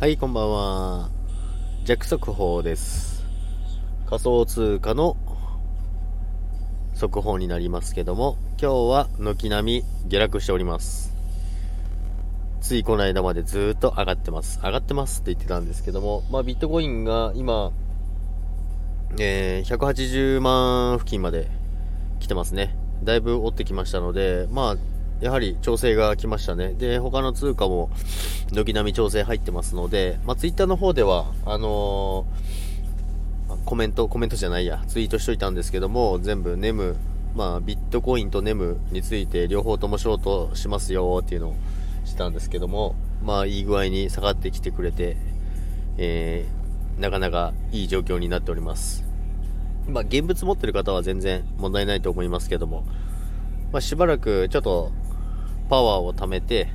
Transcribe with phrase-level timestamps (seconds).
[0.00, 1.10] はい、こんばんは。
[1.84, 3.22] 弱速報です。
[4.06, 5.14] 仮想通貨の
[6.94, 11.12] 速報になりますけども、今日は軒並み下落しております。
[12.62, 14.58] ついこの間までずっと上がってます。
[14.62, 17.70] 上がってますって言ってたんですけども、まあビットコインが今、
[19.18, 21.46] えー、180万付近まで
[22.20, 22.74] 来てますね。
[23.04, 24.76] だいぶ追ってきましたので、まあ、
[25.20, 26.74] やはり調整が来ましたね。
[26.74, 27.90] で、他の通貨も
[28.52, 32.70] 軒並み調整入ってますので、まあ、ツイッターの方では、あのー
[33.64, 36.96] コメント、コメントじゃないや、ツイートしといたんですけども、全部ネム、
[37.34, 41.54] まあ、ビットコインとネムについて両方ともショートしますよっていうのを
[42.04, 45.16] したんですけども、まあ、いい具合に下がってきてくれて、
[45.98, 49.04] えー、なかなかいい状況になっております。
[49.88, 52.84] まあ、現物持ってる方は全然問題ないと思いますけども、
[53.72, 54.92] まあ、しばらくちょっと
[55.70, 56.68] パワーを貯めて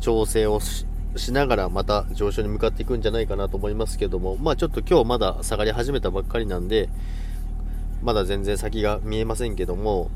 [0.00, 6.88] 調整をしながらまた上昇に向かっていくんじゃないかなと思いますけども、まあちょっと今日まだ下がり始めたばっかりなんで、
[8.02, 10.10] まだ全然先が見えませんけども、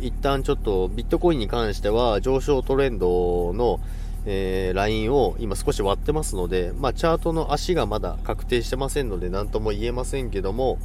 [0.00, 3.80] 一旦ちょっとビットコインに関しては上昇トレンドの、
[4.24, 10.78] えーラインを今少し割ってますので、まあチャートの足がまだ確定してませんので何とも言えませんけども、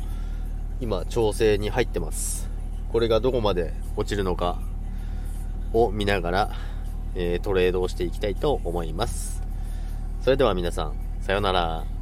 [0.79, 2.49] 今調整に入ってます。
[2.91, 4.59] これがどこまで落ちるのか
[5.73, 6.51] を見ながら、
[7.15, 9.41] えートレードをしていきたいと思います。
[10.21, 12.00] それでは皆さん、さようなら。